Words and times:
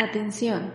Atención. 0.00 0.72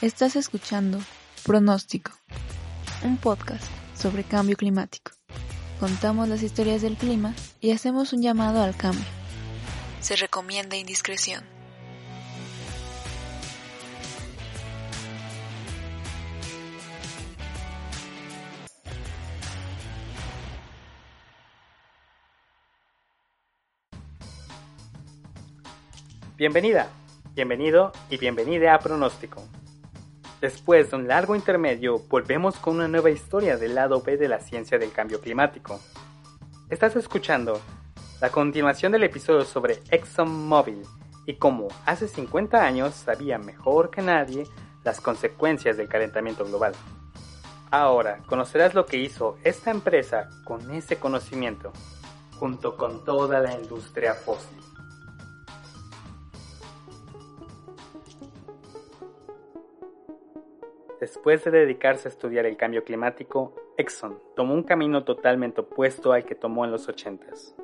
Estás 0.00 0.34
escuchando 0.34 0.98
Pronóstico, 1.44 2.12
un 3.04 3.18
podcast 3.18 3.62
sobre 3.94 4.24
cambio 4.24 4.56
climático. 4.56 5.12
Contamos 5.78 6.30
las 6.30 6.42
historias 6.42 6.80
del 6.80 6.96
clima 6.96 7.34
y 7.60 7.72
hacemos 7.72 8.14
un 8.14 8.22
llamado 8.22 8.62
al 8.62 8.74
cambio. 8.74 9.04
Se 10.00 10.16
recomienda 10.16 10.78
indiscreción. 10.78 11.55
Bienvenida, 26.36 26.90
bienvenido 27.34 27.92
y 28.10 28.18
bienvenida 28.18 28.74
a 28.74 28.78
Pronóstico. 28.78 29.42
Después 30.42 30.90
de 30.90 30.98
un 30.98 31.08
largo 31.08 31.34
intermedio, 31.34 31.98
volvemos 32.10 32.56
con 32.56 32.76
una 32.76 32.88
nueva 32.88 33.08
historia 33.08 33.56
del 33.56 33.74
lado 33.74 34.02
B 34.02 34.18
de 34.18 34.28
la 34.28 34.40
ciencia 34.40 34.78
del 34.78 34.92
cambio 34.92 35.22
climático. 35.22 35.80
Estás 36.68 36.94
escuchando 36.94 37.58
la 38.20 38.28
continuación 38.28 38.92
del 38.92 39.04
episodio 39.04 39.46
sobre 39.46 39.80
ExxonMobil 39.90 40.82
y 41.24 41.36
cómo 41.36 41.68
hace 41.86 42.06
50 42.06 42.62
años 42.62 42.92
sabía 42.92 43.38
mejor 43.38 43.88
que 43.88 44.02
nadie 44.02 44.44
las 44.84 45.00
consecuencias 45.00 45.78
del 45.78 45.88
calentamiento 45.88 46.44
global. 46.44 46.74
Ahora 47.70 48.18
conocerás 48.26 48.74
lo 48.74 48.84
que 48.84 48.98
hizo 48.98 49.38
esta 49.42 49.70
empresa 49.70 50.28
con 50.44 50.70
ese 50.70 50.98
conocimiento, 50.98 51.72
junto 52.38 52.76
con 52.76 53.06
toda 53.06 53.40
la 53.40 53.54
industria 53.54 54.12
fósil. 54.12 54.58
Después 61.06 61.44
de 61.44 61.52
dedicarse 61.52 62.08
a 62.08 62.10
estudiar 62.10 62.46
el 62.46 62.56
cambio 62.56 62.82
climático, 62.82 63.54
Exxon 63.76 64.18
tomó 64.34 64.54
un 64.54 64.64
camino 64.64 65.04
totalmente 65.04 65.60
opuesto 65.60 66.12
al 66.12 66.24
que 66.24 66.34
tomó 66.34 66.64
en 66.64 66.72
los 66.72 66.88
80s. 66.88 67.54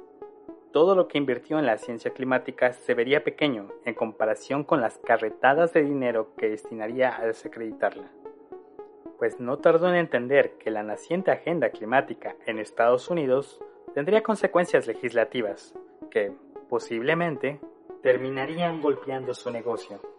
Todo 0.71 0.95
lo 0.95 1.09
que 1.09 1.19
invirtió 1.19 1.59
en 1.59 1.67
la 1.67 1.77
ciencia 1.77 2.13
climática 2.13 2.73
se 2.73 2.95
vería 2.95 3.25
pequeño 3.25 3.73
en 3.85 3.95
comparación 3.95 4.63
con 4.63 4.81
las 4.81 4.97
carretadas 4.99 5.73
de 5.73 5.83
dinero 5.83 6.37
que 6.37 6.51
destinaría 6.51 7.17
a 7.17 7.27
desacreditarla. 7.27 8.13
Pues 9.19 9.41
no 9.41 9.59
tardó 9.59 9.89
en 9.89 9.97
entender 9.97 10.53
que 10.59 10.71
la 10.71 10.85
naciente 10.85 11.33
agenda 11.33 11.71
climática 11.71 12.37
en 12.47 12.61
Estados 12.61 13.11
Unidos 13.11 13.61
tendría 13.93 14.23
consecuencias 14.23 14.87
legislativas 14.87 15.75
que, 16.13 16.31
posiblemente, 16.69 17.59
terminarían 18.05 18.81
golpeando 18.81 19.35
su 19.35 19.51
negocio. 19.51 20.12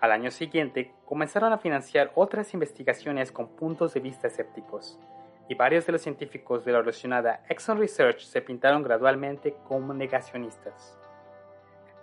Al 0.00 0.12
año 0.12 0.30
siguiente, 0.30 0.92
comenzaron 1.06 1.52
a 1.52 1.58
financiar 1.58 2.12
otras 2.14 2.52
investigaciones 2.52 3.32
con 3.32 3.48
puntos 3.48 3.94
de 3.94 4.00
vista 4.00 4.26
escépticos, 4.26 5.00
y 5.48 5.54
varios 5.54 5.86
de 5.86 5.92
los 5.92 6.02
científicos 6.02 6.64
de 6.64 6.72
la 6.72 6.80
relacionada 6.80 7.42
Exxon 7.48 7.78
Research 7.78 8.20
se 8.20 8.42
pintaron 8.42 8.82
gradualmente 8.82 9.56
como 9.66 9.94
negacionistas. 9.94 10.98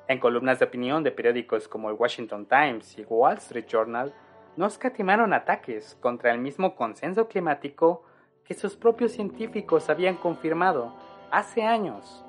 En 0.08 0.20
columnas 0.20 0.60
de 0.60 0.66
opinión 0.66 1.04
de 1.04 1.12
periódicos 1.12 1.68
como 1.68 1.90
el 1.90 1.96
Washington 1.96 2.46
Times 2.46 2.98
y 2.98 3.04
Wall 3.04 3.38
Street 3.38 3.68
Journal, 3.68 4.14
no 4.56 4.66
escatimaron 4.66 5.34
ataques 5.34 5.96
contra 6.02 6.32
el 6.32 6.40
mismo 6.40 6.76
consenso 6.76 7.28
climático 7.28 8.04
que 8.44 8.54
sus 8.54 8.76
propios 8.76 9.12
científicos 9.12 9.90
habían 9.90 10.16
confirmado 10.16 10.94
hace 11.32 11.64
años, 11.64 12.26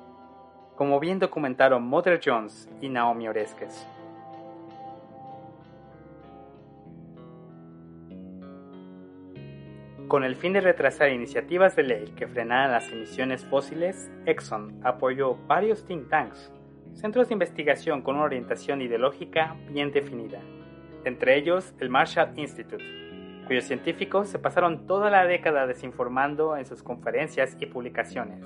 como 0.75 0.99
bien 0.99 1.19
documentaron 1.19 1.83
Mother 1.83 2.19
Jones 2.23 2.69
y 2.81 2.89
Naomi 2.89 3.27
Oreskes. 3.27 3.87
Con 10.07 10.23
el 10.23 10.35
fin 10.35 10.53
de 10.53 10.61
retrasar 10.61 11.09
iniciativas 11.11 11.75
de 11.75 11.81
ley 11.81 12.13
que 12.15 12.27
frenaran 12.27 12.71
las 12.71 12.91
emisiones 12.91 13.43
fósiles, 13.43 14.11
Exxon 14.27 14.79
apoyó 14.83 15.35
varios 15.47 15.83
think 15.87 16.09
tanks, 16.09 16.51
centros 16.93 17.27
de 17.27 17.33
investigación 17.33 18.03
con 18.03 18.15
una 18.15 18.25
orientación 18.25 18.83
ideológica 18.83 19.55
bien 19.67 19.91
definida, 19.91 20.41
entre 21.05 21.35
ellos 21.37 21.73
el 21.79 21.89
Marshall 21.89 22.33
Institute, 22.35 22.85
cuyos 23.47 23.63
científicos 23.63 24.29
se 24.29 24.37
pasaron 24.37 24.85
toda 24.85 25.09
la 25.09 25.25
década 25.25 25.65
desinformando 25.65 26.55
en 26.55 26.67
sus 26.67 26.83
conferencias 26.83 27.57
y 27.59 27.65
publicaciones. 27.65 28.45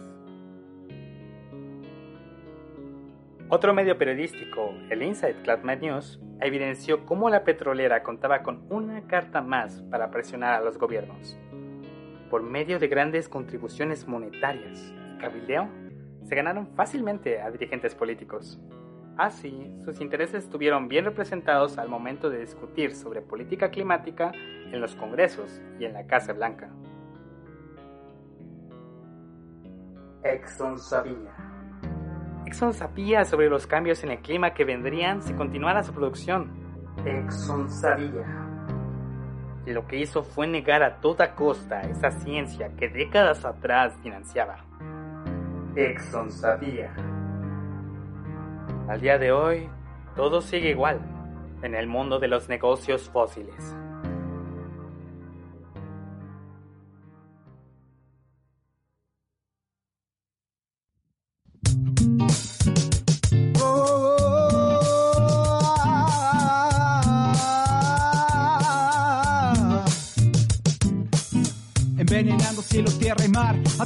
Otro 3.50 3.74
medio 3.74 3.98
periodístico, 3.98 4.74
el 4.90 5.04
Inside 5.04 5.42
Climate 5.42 5.82
News, 5.82 6.22
evidenció 6.40 7.06
cómo 7.06 7.30
la 7.30 7.44
petrolera 7.44 8.02
contaba 8.02 8.44
con 8.44 8.66
una 8.70 9.02
carta 9.08 9.42
más 9.42 9.82
para 9.92 10.10
presionar 10.10 10.54
a 10.54 10.62
los 10.62 10.78
gobiernos 10.78 11.38
por 12.30 12.44
medio 12.44 12.80
de 12.80 12.88
grandes 12.88 13.28
contribuciones 13.28 14.08
monetarias 14.08 14.94
y 15.14 15.18
cabildeo, 15.18 15.68
se 16.24 16.36
ganaron 16.36 16.68
fácilmente 16.76 17.42
a 17.42 17.50
dirigentes 17.50 17.96
políticos. 17.96 18.60
Así, 19.18 19.76
sus 19.84 20.00
intereses 20.00 20.46
estuvieron 20.46 20.88
bien 20.88 21.06
representados 21.06 21.78
al 21.78 21.90
momento 21.90 22.30
de 22.30 22.40
discutir 22.40 22.96
sobre 22.96 23.22
política 23.22 23.70
climática 23.70 24.32
en 24.34 24.80
los 24.80 24.96
congresos 24.96 25.62
y 25.80 25.86
en 25.86 25.94
la 25.94 26.06
Casa 26.06 26.32
Blanca. 26.32 26.70
Exxon 30.24 30.78
sabía. 30.78 31.36
Exxon 32.46 32.74
sabía 32.74 33.26
sobre 33.26 33.50
los 33.50 33.68
cambios 33.68 34.04
en 34.04 34.12
el 34.12 34.20
clima 34.20 34.54
que 34.54 34.64
vendrían 34.64 35.22
si 35.22 35.34
continuara 35.34 35.84
su 35.84 35.94
producción. 35.94 36.52
Exxon 37.06 37.70
sabía 37.70 38.49
lo 39.74 39.88
que 39.88 39.98
hizo 39.98 40.24
fue 40.24 40.48
negar 40.48 40.84
a 40.84 41.00
toda 41.02 41.36
costa 41.36 41.82
esa 41.82 42.12
ciencia 42.12 42.72
que 42.78 42.90
décadas 42.90 43.46
atrás 43.46 43.94
financiaba. 44.02 44.66
Exxon 45.76 46.32
sabía. 46.32 46.94
Al 48.88 49.02
día 49.02 49.18
de 49.18 49.32
hoy, 49.32 49.70
todo 50.16 50.42
sigue 50.42 50.70
igual 50.70 51.00
en 51.62 51.76
el 51.76 51.88
mundo 51.88 52.20
de 52.20 52.28
los 52.28 52.50
negocios 52.50 53.10
fósiles. 53.10 53.76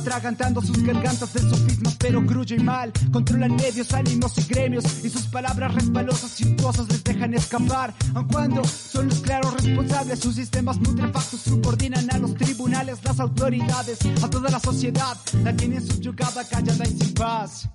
Atragantando 0.03 0.61
sus 0.61 0.83
gargantas 0.83 1.33
de 1.33 1.39
sofismas, 1.39 1.95
pero 1.97 2.21
gruyo 2.21 2.57
y 2.57 2.59
mal. 2.59 2.91
Controlan 3.11 3.55
medios, 3.55 3.93
ánimos 3.93 4.37
y 4.37 4.43
gremios, 4.43 4.83
y 5.03 5.09
sus 5.09 5.23
palabras 5.27 5.73
resbalosas 5.73 6.41
y 6.41 6.45
les 6.45 7.03
dejan 7.03 7.33
escapar. 7.33 7.93
Aun 8.13 8.27
cuando 8.27 8.63
son 8.65 9.07
los 9.07 9.19
claros 9.21 9.53
responsables, 9.53 10.19
sus 10.19 10.35
sistemas 10.35 10.77
putrefactos 10.77 11.39
subordinan 11.39 12.13
a 12.13 12.17
los 12.17 12.35
tribunales, 12.35 12.99
las 13.03 13.19
autoridades, 13.19 13.99
a 14.21 14.29
toda 14.29 14.49
la 14.49 14.59
sociedad, 14.59 15.17
la 15.43 15.55
tienen 15.55 15.85
subyugada, 15.85 16.43
callada 16.43 16.85
y 16.85 16.97
sin 16.97 17.13
paz. 17.13 17.69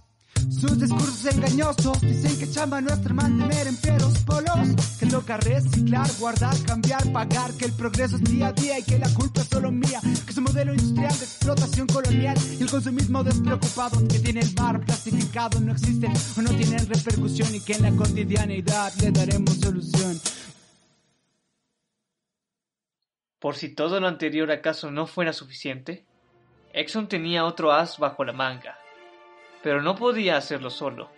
Sus 0.59 0.79
discursos 0.81 1.25
engañosos 1.27 2.01
dicen 2.01 2.37
que 2.37 2.51
chamba 2.51 2.81
nuestra 2.81 3.15
mantener 3.15 3.69
en 3.69 3.77
peros 3.77 4.19
polos. 4.21 4.97
Que 4.99 5.07
loca 5.07 5.37
reciclar, 5.37 6.11
guardar, 6.19 6.55
cambiar, 6.67 7.13
pagar. 7.13 7.53
Que 7.55 7.67
el 7.67 7.73
progreso 7.73 8.17
es 8.17 8.25
día 8.25 8.49
a 8.49 8.53
día 8.53 8.79
y 8.79 8.83
que 8.83 8.99
la 8.99 9.09
culpa 9.15 9.43
es 9.43 9.47
solo 9.47 9.71
mía. 9.71 10.01
Que 10.27 10.33
su 10.33 10.43
modelo 10.43 10.73
industrial 10.73 11.17
de 11.17 11.25
explotación 11.25 11.87
colonial 11.87 12.37
y 12.59 12.63
el 12.63 12.71
consumismo 12.71 13.23
despreocupado 13.23 14.09
que 14.09 14.19
tiene 14.19 14.41
el 14.41 14.53
mar 14.55 14.81
plastificado 14.85 15.61
no 15.61 15.73
existen 15.73 16.13
o 16.37 16.43
no 16.43 16.51
tienen 16.51 16.89
repercusión 16.89 17.55
y 17.55 17.61
que 17.61 17.75
en 17.75 17.83
la 17.83 17.93
cotidianeidad 17.93 18.93
le 19.01 19.13
daremos 19.13 19.55
solución. 19.59 20.21
Por 23.39 23.55
si 23.55 23.69
todo 23.69 24.01
lo 24.01 24.09
anterior 24.09 24.51
acaso 24.51 24.91
no 24.91 25.07
fuera 25.07 25.33
suficiente, 25.33 26.05
Exxon 26.73 27.09
tenía 27.09 27.45
otro 27.45 27.71
as 27.73 27.99
bajo 27.99 28.25
la 28.25 28.33
manga 28.33 28.77
Pero 29.63 29.83
no 29.83 29.95
podía 29.95 30.37
hacerlo 30.37 30.71
solo. 30.71 31.09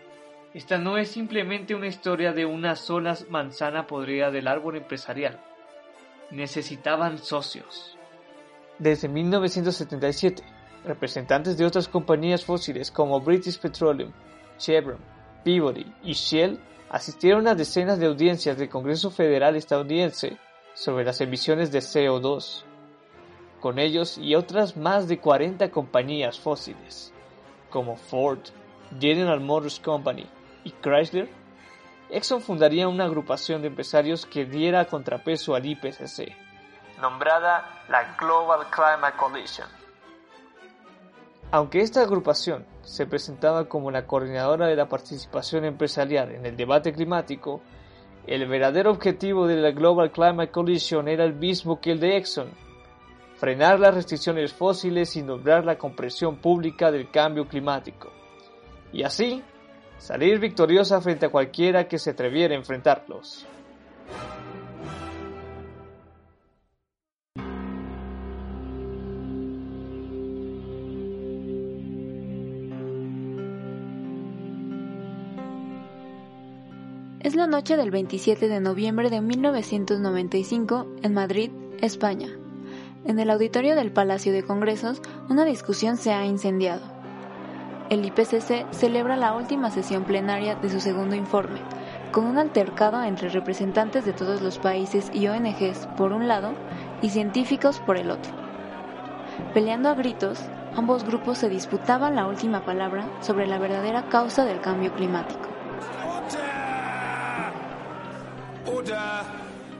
Esta 0.52 0.78
no 0.78 0.98
es 0.98 1.10
simplemente 1.10 1.74
una 1.74 1.86
historia 1.86 2.32
de 2.32 2.44
una 2.44 2.74
sola 2.74 3.16
manzana 3.28 3.86
podrida 3.86 4.30
del 4.30 4.48
árbol 4.48 4.76
empresarial. 4.76 5.40
Necesitaban 6.30 7.18
socios. 7.18 7.96
Desde 8.78 9.08
1977, 9.08 10.42
representantes 10.84 11.56
de 11.56 11.66
otras 11.66 11.86
compañías 11.86 12.44
fósiles 12.44 12.90
como 12.90 13.20
British 13.20 13.58
Petroleum, 13.58 14.12
Chevron, 14.58 14.98
Peabody 15.44 15.86
y 16.02 16.12
Shell 16.12 16.58
asistieron 16.90 17.46
a 17.46 17.54
decenas 17.54 17.98
de 17.98 18.06
audiencias 18.06 18.58
del 18.58 18.68
Congreso 18.68 19.10
Federal 19.10 19.54
estadounidense 19.56 20.36
sobre 20.74 21.04
las 21.04 21.20
emisiones 21.20 21.70
de 21.70 21.78
CO2. 21.78 22.64
Con 23.60 23.78
ellos 23.78 24.18
y 24.18 24.34
otras 24.34 24.76
más 24.76 25.06
de 25.06 25.18
40 25.18 25.70
compañías 25.70 26.40
fósiles, 26.40 27.12
como 27.70 27.96
Ford, 27.96 28.40
General 28.98 29.40
Motors 29.40 29.80
Company 29.80 30.26
y 30.64 30.72
Chrysler, 30.72 31.28
Exxon 32.10 32.42
fundaría 32.42 32.88
una 32.88 33.04
agrupación 33.04 33.62
de 33.62 33.68
empresarios 33.68 34.26
que 34.26 34.44
diera 34.44 34.84
contrapeso 34.86 35.54
al 35.54 35.64
IPCC, 35.64 36.34
nombrada 37.00 37.84
la 37.88 38.16
Global 38.18 38.66
Climate 38.70 39.16
Coalition. 39.16 39.68
Aunque 41.52 41.80
esta 41.80 42.02
agrupación 42.02 42.64
se 42.82 43.06
presentaba 43.06 43.68
como 43.68 43.90
la 43.90 44.06
coordinadora 44.06 44.66
de 44.66 44.76
la 44.76 44.88
participación 44.88 45.64
empresarial 45.64 46.30
en 46.32 46.46
el 46.46 46.56
debate 46.56 46.92
climático, 46.92 47.60
el 48.26 48.46
verdadero 48.46 48.90
objetivo 48.90 49.46
de 49.46 49.56
la 49.56 49.72
Global 49.72 50.12
Climate 50.12 50.52
Coalition 50.52 51.08
era 51.08 51.24
el 51.24 51.34
mismo 51.34 51.80
que 51.80 51.92
el 51.92 52.00
de 52.00 52.16
Exxon, 52.16 52.50
frenar 53.40 53.80
las 53.80 53.94
restricciones 53.94 54.52
fósiles 54.52 55.16
y 55.16 55.22
lograr 55.22 55.64
la 55.64 55.78
comprensión 55.78 56.36
pública 56.36 56.90
del 56.90 57.10
cambio 57.10 57.48
climático, 57.48 58.12
y 58.92 59.02
así 59.02 59.42
salir 59.96 60.38
victoriosa 60.38 61.00
frente 61.00 61.24
a 61.24 61.30
cualquiera 61.30 61.88
que 61.88 61.98
se 61.98 62.10
atreviera 62.10 62.54
a 62.54 62.58
enfrentarlos. 62.58 63.46
Es 77.20 77.34
la 77.34 77.46
noche 77.46 77.78
del 77.78 77.90
27 77.90 78.48
de 78.48 78.60
noviembre 78.60 79.08
de 79.08 79.22
1995 79.22 80.86
en 81.02 81.14
Madrid, 81.14 81.50
España. 81.80 82.28
En 83.04 83.18
el 83.18 83.30
auditorio 83.30 83.76
del 83.76 83.92
Palacio 83.92 84.30
de 84.32 84.42
Congresos, 84.42 85.00
una 85.30 85.46
discusión 85.46 85.96
se 85.96 86.12
ha 86.12 86.26
incendiado. 86.26 86.82
El 87.88 88.04
IPCC 88.04 88.70
celebra 88.72 89.16
la 89.16 89.32
última 89.32 89.70
sesión 89.70 90.04
plenaria 90.04 90.54
de 90.54 90.68
su 90.68 90.80
segundo 90.80 91.16
informe, 91.16 91.60
con 92.12 92.26
un 92.26 92.38
altercado 92.38 93.02
entre 93.02 93.30
representantes 93.30 94.04
de 94.04 94.12
todos 94.12 94.42
los 94.42 94.58
países 94.58 95.10
y 95.14 95.26
ONGs 95.28 95.88
por 95.96 96.12
un 96.12 96.28
lado 96.28 96.52
y 97.00 97.08
científicos 97.08 97.80
por 97.80 97.96
el 97.96 98.10
otro. 98.10 98.32
Peleando 99.54 99.88
a 99.88 99.94
gritos, 99.94 100.38
ambos 100.76 101.02
grupos 101.04 101.38
se 101.38 101.48
disputaban 101.48 102.14
la 102.14 102.26
última 102.26 102.66
palabra 102.66 103.08
sobre 103.22 103.46
la 103.46 103.58
verdadera 103.58 104.08
causa 104.08 104.44
del 104.44 104.60
cambio 104.60 104.92
climático. 104.92 105.48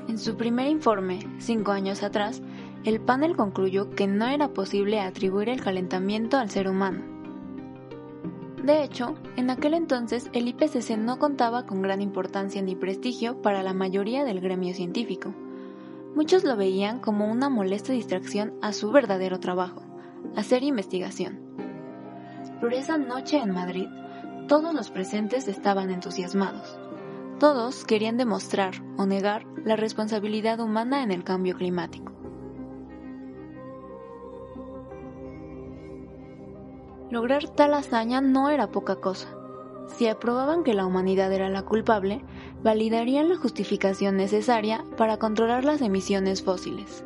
En 0.08 0.18
su 0.18 0.36
primer 0.36 0.66
informe, 0.66 1.20
cinco 1.38 1.70
años 1.70 2.02
atrás, 2.02 2.42
el 2.84 3.00
panel 3.00 3.36
concluyó 3.36 3.90
que 3.90 4.06
no 4.06 4.26
era 4.26 4.48
posible 4.48 5.00
atribuir 5.00 5.50
el 5.50 5.62
calentamiento 5.62 6.38
al 6.38 6.50
ser 6.50 6.68
humano. 6.68 7.02
De 8.64 8.82
hecho, 8.82 9.14
en 9.36 9.50
aquel 9.50 9.74
entonces 9.74 10.30
el 10.32 10.48
IPCC 10.48 10.96
no 10.98 11.18
contaba 11.18 11.66
con 11.66 11.82
gran 11.82 12.00
importancia 12.00 12.60
ni 12.62 12.76
prestigio 12.76 13.40
para 13.42 13.62
la 13.62 13.74
mayoría 13.74 14.24
del 14.24 14.40
gremio 14.40 14.74
científico. 14.74 15.34
Muchos 16.14 16.44
lo 16.44 16.56
veían 16.56 17.00
como 17.00 17.30
una 17.30 17.48
molesta 17.48 17.92
distracción 17.92 18.54
a 18.60 18.72
su 18.72 18.90
verdadero 18.90 19.40
trabajo, 19.40 19.82
hacer 20.36 20.62
investigación. 20.62 21.38
Por 22.60 22.74
esa 22.74 22.98
noche 22.98 23.38
en 23.38 23.52
Madrid, 23.52 23.88
todos 24.48 24.74
los 24.74 24.90
presentes 24.90 25.48
estaban 25.48 25.90
entusiasmados. 25.90 26.78
Todos 27.38 27.84
querían 27.84 28.18
demostrar 28.18 28.74
o 28.98 29.06
negar 29.06 29.46
la 29.64 29.76
responsabilidad 29.76 30.60
humana 30.60 31.02
en 31.02 31.10
el 31.10 31.24
cambio 31.24 31.56
climático. 31.56 32.09
Lograr 37.10 37.48
tal 37.48 37.74
hazaña 37.74 38.20
no 38.20 38.50
era 38.50 38.70
poca 38.70 38.96
cosa. 38.96 39.28
Si 39.88 40.06
aprobaban 40.06 40.62
que 40.62 40.74
la 40.74 40.86
humanidad 40.86 41.32
era 41.32 41.48
la 41.48 41.62
culpable, 41.62 42.24
validarían 42.62 43.28
la 43.28 43.36
justificación 43.36 44.16
necesaria 44.16 44.84
para 44.96 45.16
controlar 45.16 45.64
las 45.64 45.80
emisiones 45.80 46.42
fósiles. 46.42 47.04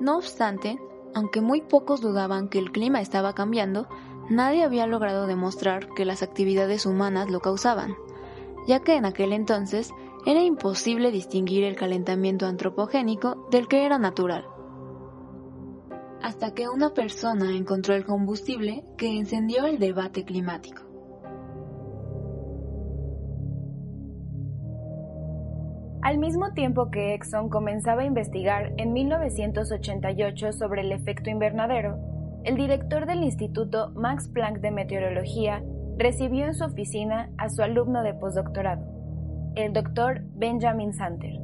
No 0.00 0.18
obstante, 0.18 0.78
aunque 1.14 1.40
muy 1.40 1.62
pocos 1.62 2.00
dudaban 2.02 2.48
que 2.48 2.58
el 2.58 2.72
clima 2.72 3.00
estaba 3.00 3.34
cambiando, 3.34 3.88
nadie 4.28 4.62
había 4.62 4.86
logrado 4.86 5.26
demostrar 5.26 5.88
que 5.94 6.04
las 6.04 6.22
actividades 6.22 6.84
humanas 6.84 7.30
lo 7.30 7.40
causaban 7.40 7.96
ya 8.66 8.80
que 8.80 8.96
en 8.96 9.04
aquel 9.04 9.32
entonces 9.32 9.92
era 10.26 10.42
imposible 10.42 11.12
distinguir 11.12 11.64
el 11.64 11.76
calentamiento 11.76 12.46
antropogénico 12.46 13.46
del 13.50 13.68
que 13.68 13.86
era 13.86 13.98
natural. 13.98 14.46
Hasta 16.26 16.54
que 16.54 16.68
una 16.68 16.92
persona 16.92 17.56
encontró 17.56 17.94
el 17.94 18.04
combustible 18.04 18.82
que 18.98 19.16
encendió 19.16 19.64
el 19.64 19.78
debate 19.78 20.24
climático. 20.24 20.82
Al 26.02 26.18
mismo 26.18 26.52
tiempo 26.52 26.90
que 26.90 27.14
Exxon 27.14 27.48
comenzaba 27.48 28.02
a 28.02 28.06
investigar 28.06 28.72
en 28.76 28.92
1988 28.92 30.52
sobre 30.52 30.80
el 30.80 30.90
efecto 30.90 31.30
invernadero, 31.30 31.96
el 32.42 32.56
director 32.56 33.06
del 33.06 33.22
Instituto 33.22 33.92
Max 33.94 34.28
Planck 34.28 34.58
de 34.58 34.72
Meteorología 34.72 35.62
recibió 35.96 36.46
en 36.46 36.54
su 36.54 36.64
oficina 36.64 37.30
a 37.38 37.50
su 37.50 37.62
alumno 37.62 38.02
de 38.02 38.14
postdoctorado, 38.14 38.84
el 39.54 39.72
doctor 39.72 40.22
Benjamin 40.34 40.92
Santer, 40.92 41.38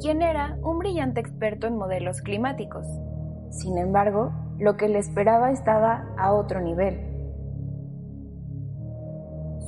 quien 0.00 0.22
era 0.22 0.58
un 0.64 0.80
brillante 0.80 1.20
experto 1.20 1.68
en 1.68 1.76
modelos 1.76 2.20
climáticos. 2.20 2.84
Sin 3.50 3.78
embargo, 3.78 4.32
lo 4.58 4.76
que 4.76 4.88
le 4.88 4.98
esperaba 4.98 5.50
estaba 5.50 6.06
a 6.16 6.32
otro 6.32 6.60
nivel. 6.60 7.06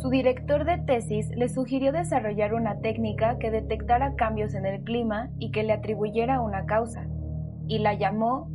Su 0.01 0.09
director 0.09 0.65
de 0.65 0.79
tesis 0.79 1.29
le 1.37 1.49
sugirió 1.49 1.93
desarrollar 1.93 2.55
una 2.55 2.81
técnica 2.81 3.39
que 3.39 3.51
detectara 3.51 4.15
cambios 4.15 4.55
en 4.55 4.65
el 4.67 4.83
clima 4.83 5.31
y 5.39 5.51
que 5.51 5.63
le 5.63 5.75
atribuyera 5.75 6.41
una 6.41 6.65
causa, 6.65 7.07
y 7.67 7.81
la 7.81 7.95
llamó 7.95 8.49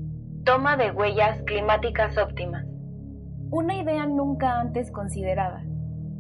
toma 0.44 0.76
de 0.78 0.92
huellas 0.92 1.42
climáticas 1.44 2.18
óptimas 2.18 2.66
una 3.52 3.78
idea 3.78 4.06
nunca 4.06 4.60
antes 4.60 4.92
considerada, 4.92 5.64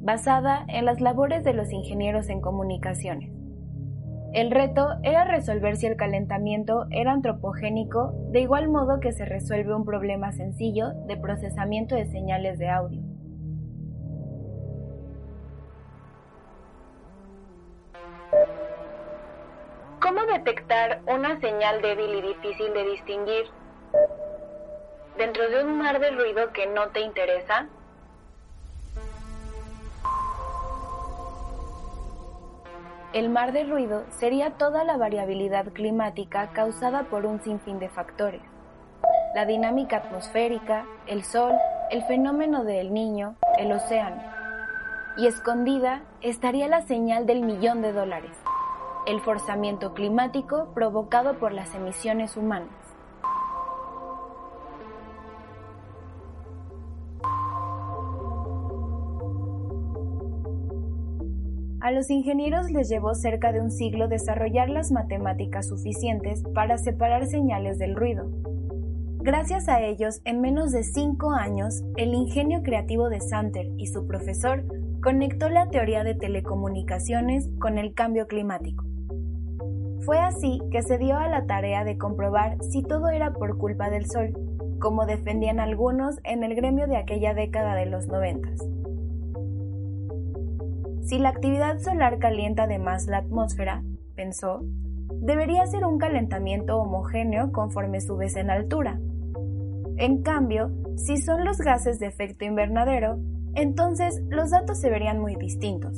basada 0.01 0.63
en 0.68 0.86
las 0.86 1.01
labores 1.01 1.44
de 1.44 1.53
los 1.53 1.72
ingenieros 1.74 2.29
en 2.29 2.39
comunicaciones. 2.39 3.29
El 4.36 4.51
reto 4.51 4.89
era 5.04 5.24
resolver 5.24 5.77
si 5.77 5.86
el 5.86 5.96
calentamiento 5.96 6.88
era 6.92 7.13
antropogénico 7.13 8.12
de 8.32 8.42
igual 8.42 8.68
modo 8.68 9.00
que 9.00 9.13
se 9.13 9.24
resuelve 9.24 9.74
un 9.74 9.86
problema 9.86 10.34
sencillo 10.34 10.89
de 11.08 11.15
procesamiento 11.15 11.96
de 11.96 12.06
señales 12.08 12.60
de 12.60 12.70
audio. 12.70 13.01
¿Cómo 20.01 20.25
detectar 20.34 21.01
una 21.08 21.39
señal 21.39 21.82
débil 21.82 22.15
y 22.15 22.22
difícil 22.22 22.74
de 22.74 22.84
distinguir 22.92 23.46
dentro 25.18 25.50
de 25.50 25.63
un 25.63 25.77
mar 25.77 26.01
de 26.01 26.12
ruido 26.12 26.51
que 26.51 26.68
no 26.68 26.89
te 26.89 27.00
interesa? 27.00 27.70
El 33.15 33.29
mar 33.29 33.53
de 33.53 33.63
ruido 33.63 34.03
sería 34.10 34.57
toda 34.57 34.84
la 34.84 34.98
variabilidad 34.98 35.72
climática 35.72 36.50
causada 36.51 37.03
por 37.03 37.25
un 37.25 37.41
sinfín 37.41 37.79
de 37.79 37.88
factores. 37.88 38.41
La 39.34 39.45
dinámica 39.45 39.95
atmosférica, 39.95 40.86
el 41.07 41.24
sol, 41.24 41.53
el 41.91 42.03
fenómeno 42.03 42.65
del 42.65 42.93
niño, 42.93 43.38
el 43.57 43.72
océano. 43.72 44.22
Y 45.15 45.27
escondida 45.27 46.01
estaría 46.19 46.67
la 46.67 46.81
señal 46.81 47.25
del 47.25 47.41
millón 47.43 47.81
de 47.81 47.93
dólares, 47.93 48.38
el 49.07 49.22
forzamiento 49.22 49.93
climático 49.93 50.74
provocado 50.74 51.39
por 51.39 51.53
las 51.53 51.74
emisiones 51.74 52.36
humanas. 52.36 52.85
A 61.86 61.92
los 61.92 62.10
ingenieros 62.10 62.72
les 62.72 62.89
llevó 62.89 63.13
cerca 63.13 63.51
de 63.51 63.62
un 63.62 63.70
siglo 63.70 64.08
desarrollar 64.08 64.72
las 64.72 64.92
matemáticas 64.92 65.68
suficientes 65.68 66.42
para 66.56 66.80
separar 66.80 67.27
señales 67.27 67.77
del 67.77 67.96
ruido. 67.96 68.27
Gracias 69.20 69.70
a 69.70 69.84
ellos, 69.84 70.20
en 70.25 70.42
menos 70.42 70.72
de 70.72 70.84
cinco 70.84 71.30
años, 71.30 71.84
el 71.96 72.15
ingenio 72.15 72.63
creativo 72.63 73.08
de 73.10 73.22
Santer 73.22 73.68
y 73.77 73.86
su 73.86 74.08
profesor 74.08 74.65
conectó 75.04 75.48
la 75.48 75.70
teoría 75.70 76.04
de 76.04 76.15
telecomunicaciones 76.15 77.51
con 77.60 77.77
el 77.77 77.94
cambio 77.94 78.25
climático. 78.25 78.84
Fue 80.08 80.18
así 80.18 80.60
que 80.72 80.82
se 80.82 80.98
dio 80.98 81.15
a 81.20 81.30
la 81.30 81.46
tarea 81.46 81.84
de 81.84 82.00
comprobar 82.00 82.58
si 82.63 82.82
todo 82.82 83.10
era 83.10 83.32
por 83.32 83.60
culpa 83.60 83.92
del 83.92 84.08
Sol, 84.08 84.34
como 84.80 85.06
defendían 85.06 85.60
algunos 85.60 86.15
en 86.24 86.44
el 86.44 86.56
gremio 86.56 86.88
de 86.88 86.98
aquella 86.98 87.36
década 87.36 87.75
de 87.75 87.86
los 87.86 88.08
noventas. 88.08 88.75
Si 91.05 91.19
la 91.19 91.29
actividad 91.29 91.77
solar 91.77 92.17
calienta 92.17 92.63
además 92.63 93.05
la 93.05 93.17
atmósfera, 93.17 93.83
pensó, 94.15 94.62
debería 95.21 95.67
ser 95.67 95.85
un 95.85 96.00
calentamiento 96.00 96.79
homogéneo 96.79 97.51
conforme 97.51 98.01
subes 98.01 98.35
en 98.35 98.50
altura. 98.50 99.00
En 99.97 100.24
cambio, 100.24 100.71
si 100.95 101.17
son 101.17 101.45
los 101.45 101.59
gases 101.59 102.00
de 102.00 102.07
efecto 102.07 102.43
invernadero, 102.43 103.19
entonces 103.53 104.19
los 104.29 104.50
datos 104.50 104.79
se 104.79 104.89
verían 104.89 105.19
muy 105.19 105.35
distintos. 105.35 105.95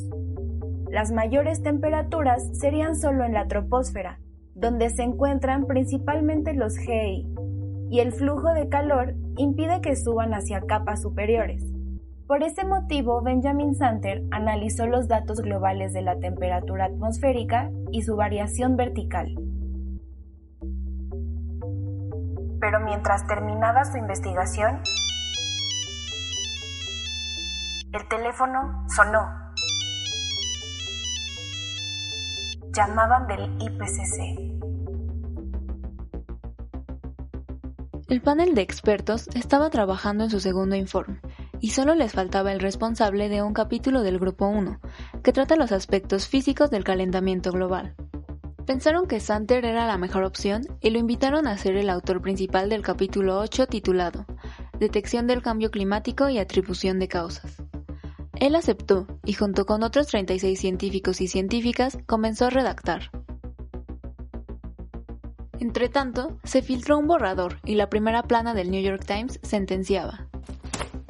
Las 0.91 1.13
mayores 1.13 1.63
temperaturas 1.63 2.45
serían 2.59 2.97
solo 2.97 3.23
en 3.23 3.31
la 3.31 3.47
troposfera, 3.47 4.19
donde 4.55 4.89
se 4.89 5.03
encuentran 5.03 5.67
principalmente 5.67 6.53
los 6.53 6.77
GI, 6.77 7.33
y 7.89 7.99
el 8.01 8.11
flujo 8.11 8.53
de 8.53 8.67
calor 8.67 9.15
impide 9.37 9.79
que 9.79 9.95
suban 9.95 10.33
hacia 10.33 10.59
capas 10.59 11.01
superiores. 11.01 11.63
Por 12.27 12.43
ese 12.43 12.65
motivo, 12.65 13.21
Benjamin 13.21 13.73
Santer 13.73 14.21
analizó 14.31 14.85
los 14.85 15.07
datos 15.07 15.39
globales 15.39 15.93
de 15.93 16.01
la 16.01 16.19
temperatura 16.19 16.85
atmosférica 16.85 17.71
y 17.93 18.01
su 18.01 18.17
variación 18.17 18.75
vertical. 18.75 19.33
Pero 22.59 22.81
mientras 22.81 23.25
terminaba 23.27 23.85
su 23.85 23.97
investigación, 23.97 24.81
el 27.93 28.07
teléfono 28.09 28.85
sonó. 28.93 29.25
Llamaban 32.73 33.27
del 33.27 33.55
IPCC. 33.61 34.47
El 38.09 38.21
panel 38.21 38.53
de 38.53 38.61
expertos 38.63 39.29
estaba 39.33 39.69
trabajando 39.69 40.25
en 40.25 40.29
su 40.29 40.41
segundo 40.41 40.75
informe 40.75 41.21
y 41.59 41.71
solo 41.71 41.95
les 41.95 42.13
faltaba 42.13 42.51
el 42.51 42.59
responsable 42.59 43.29
de 43.29 43.41
un 43.41 43.53
capítulo 43.53 44.03
del 44.03 44.19
Grupo 44.19 44.47
1, 44.47 44.79
que 45.23 45.33
trata 45.33 45.55
los 45.55 45.71
aspectos 45.71 46.27
físicos 46.27 46.69
del 46.69 46.83
calentamiento 46.83 47.51
global. 47.51 47.95
Pensaron 48.65 49.07
que 49.07 49.19
Santer 49.19 49.63
era 49.63 49.87
la 49.87 49.97
mejor 49.97 50.23
opción 50.23 50.63
y 50.81 50.89
lo 50.89 50.99
invitaron 50.99 51.47
a 51.47 51.57
ser 51.57 51.77
el 51.77 51.89
autor 51.89 52.21
principal 52.21 52.69
del 52.69 52.81
capítulo 52.81 53.39
8 53.39 53.67
titulado 53.67 54.25
Detección 54.77 55.25
del 55.25 55.41
cambio 55.41 55.71
climático 55.71 56.29
y 56.29 56.37
atribución 56.37 56.99
de 56.99 57.07
causas. 57.07 57.63
Él 58.35 58.55
aceptó 58.55 59.07
y 59.25 59.33
junto 59.33 59.65
con 59.65 59.83
otros 59.83 60.07
36 60.07 60.59
científicos 60.59 61.21
y 61.21 61.27
científicas 61.27 61.97
comenzó 62.05 62.45
a 62.45 62.49
redactar. 62.49 63.09
Entretanto, 65.59 66.37
se 66.43 66.61
filtró 66.61 66.99
un 66.99 67.07
borrador 67.07 67.59
y 67.65 67.75
la 67.75 67.89
primera 67.89 68.23
plana 68.23 68.53
del 68.53 68.69
New 68.69 68.83
York 68.83 69.05
Times 69.05 69.39
sentenciaba 69.41 70.26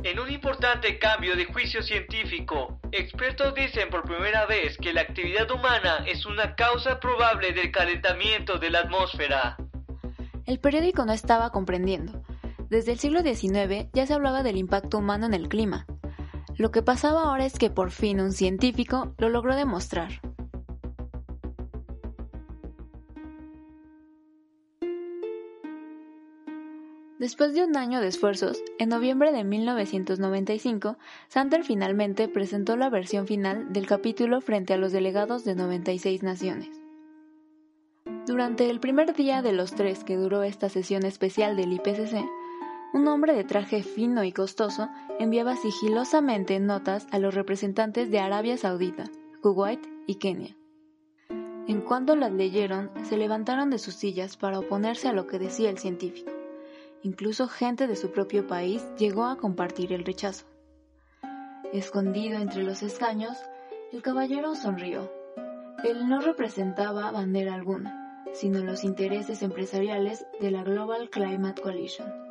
en 0.08 0.20
un 0.20 0.32
importante 0.32 1.00
cambio 1.00 1.36
de 1.36 1.44
juicio 1.44 1.84
científico, 1.84 2.80
expertos 2.94 3.54
dicen 3.54 3.90
por 3.90 4.04
primera 4.04 4.46
vez 4.46 4.78
que 4.78 4.94
la 4.94 5.02
actividad 5.02 5.52
humana 5.52 6.06
es 6.08 6.26
una 6.26 6.56
causa 6.56 7.02
probable 7.02 7.52
del 7.52 7.74
calentamiento 7.74 8.58
de 8.58 8.70
la 8.70 8.80
atmósfera. 8.80 9.58
El 10.46 10.62
periódico 10.62 11.04
no 11.04 11.12
estaba 11.12 11.52
comprendiendo. 11.52 12.24
Desde 12.70 12.94
el 12.94 13.00
siglo 13.00 13.22
XIX 13.22 13.90
ya 13.92 14.08
se 14.08 14.14
hablaba 14.14 14.44
del 14.44 14.56
impacto 14.56 15.00
humano 15.00 15.26
en 15.26 15.34
el 15.34 15.50
clima. 15.50 15.86
Lo 16.56 16.72
que 16.72 16.82
pasaba 16.82 17.24
ahora 17.24 17.46
es 17.46 17.60
que 17.60 17.70
por 17.70 17.92
fin 17.92 18.22
un 18.22 18.32
científico 18.32 19.14
lo 19.18 19.28
logró 19.28 19.58
demostrar. 19.58 20.22
Después 27.20 27.56
de 27.56 27.64
un 27.64 27.76
año 27.76 28.00
de 28.00 28.08
esfuerzos, 28.08 28.62
en 28.78 28.90
noviembre 28.90 29.32
de 29.32 29.44
1995, 29.44 30.98
Sander 31.30 31.64
finalmente 31.64 32.28
presentó 32.28 32.78
la 32.78 32.92
versión 32.92 33.26
final 33.26 33.74
del 33.74 33.88
capítulo 33.88 34.40
frente 34.40 34.76
a 34.76 34.78
los 34.78 34.92
delegados 34.92 35.44
de 35.44 35.56
96 35.56 36.22
naciones. 36.22 36.70
Durante 38.28 38.70
el 38.70 38.80
primer 38.80 39.16
día 39.16 39.42
de 39.42 39.52
los 39.52 39.74
tres 39.74 40.04
que 40.04 40.16
duró 40.16 40.44
esta 40.44 40.70
sesión 40.70 41.06
especial 41.06 41.58
del 41.58 41.74
IPCC, 41.74 42.24
un 42.94 43.08
hombre 43.08 43.34
de 43.34 43.44
traje 43.44 43.82
fino 43.82 44.24
y 44.24 44.32
costoso 44.32 44.88
enviaba 45.18 45.56
sigilosamente 45.56 46.60
notas 46.60 47.08
a 47.10 47.18
los 47.18 47.34
representantes 47.34 48.12
de 48.12 48.20
Arabia 48.20 48.58
Saudita, 48.58 49.06
Kuwait 49.42 49.80
y 50.06 50.16
Kenia. 50.16 50.56
En 51.68 51.82
cuanto 51.82 52.16
las 52.16 52.32
leyeron, 52.32 52.92
se 53.04 53.18
levantaron 53.18 53.72
de 53.72 53.80
sus 53.80 53.96
sillas 53.96 54.38
para 54.38 54.60
oponerse 54.60 55.08
a 55.08 55.14
lo 55.14 55.26
que 55.26 55.40
decía 55.40 55.72
el 55.72 55.80
científico. 55.80 56.37
Incluso 57.04 57.48
gente 57.48 57.88
de 57.88 57.96
su 57.96 58.12
propio 58.12 58.48
país 58.48 58.84
llegó 58.98 59.26
a 59.26 59.38
compartir 59.38 59.94
el 59.94 60.04
rechazo. 60.04 60.46
Escondido 61.74 62.40
entre 62.40 62.64
los 62.64 62.82
escaños, 62.82 63.38
el 63.92 64.02
caballero 64.02 64.56
sonrió. 64.56 65.12
Él 65.84 66.10
no 66.10 66.22
representaba 66.22 67.12
bandera 67.12 67.54
alguna, 67.54 68.24
sino 68.34 68.60
los 68.64 68.84
intereses 68.84 69.42
empresariales 69.44 70.26
de 70.42 70.52
la 70.52 70.64
Global 70.64 71.10
Climate 71.10 71.62
Coalition. 71.62 72.28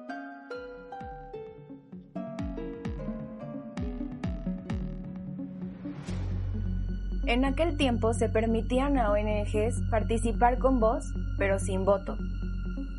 En 7.27 7.45
aquel 7.45 7.77
tiempo 7.77 8.15
se 8.15 8.29
permitían 8.29 8.99
a 8.99 9.11
ONGs 9.11 9.83
participar 9.91 10.59
con 10.59 10.79
voz, 10.79 11.05
pero 11.39 11.59
sin 11.59 11.85
voto, 11.85 12.17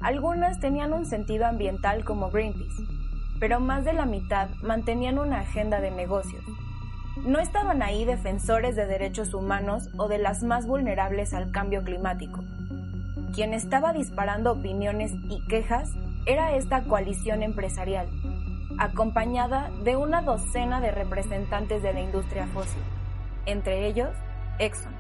algunas 0.02 0.60
tenían 0.60 0.94
un 0.94 1.06
sentido 1.06 1.46
ambiental 1.46 2.04
como 2.04 2.30
Greenpeace, 2.30 2.84
pero 3.40 3.60
más 3.60 3.86
de 3.86 3.94
la 3.94 4.06
mitad 4.06 4.50
mantenían 4.62 5.20
una 5.20 5.40
agenda 5.40 5.80
de 5.80 5.92
negocios. 5.92 6.44
No 7.26 7.40
estaban 7.40 7.82
ahí 7.82 8.06
defensores 8.06 8.76
de 8.76 8.86
derechos 8.86 9.34
humanos 9.34 9.90
o 9.98 10.08
de 10.08 10.20
las 10.20 10.44
más 10.44 10.68
vulnerables 10.68 11.34
al 11.34 11.52
cambio 11.52 11.84
climático. 11.84 12.44
Quien 13.34 13.54
estaba 13.54 13.92
disparando 13.92 14.52
opiniones 14.52 15.12
y 15.30 15.46
quejas 15.48 15.92
era 16.26 16.54
esta 16.56 16.84
coalición 16.84 17.42
empresarial, 17.42 18.08
acompañada 18.78 19.70
de 19.84 19.96
una 19.96 20.22
docena 20.22 20.80
de 20.80 20.92
representantes 20.92 21.82
de 21.82 21.94
la 21.94 22.02
industria 22.02 22.48
fósil, 22.48 22.82
entre 23.46 23.88
ellos 23.88 24.10
Exxon. 24.60 24.94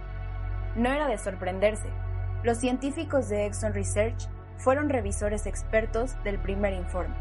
No 0.76 0.92
era 0.92 1.08
de 1.08 1.18
sorprenderse. 1.18 1.90
Los 2.44 2.60
científicos 2.60 3.30
de 3.30 3.46
Exxon 3.46 3.74
Research 3.74 4.28
fueron 4.58 4.90
revisores 4.90 5.46
expertos 5.46 6.22
del 6.24 6.40
primer 6.40 6.74
informe. 6.74 7.16